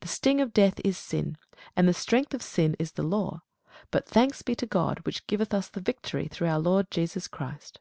[0.00, 1.38] The sting of death is sin;
[1.76, 3.42] and the strength of sin is the law.
[3.92, 7.78] But thanks be to God, which giveth us the victory through our Lord Jesus Christ.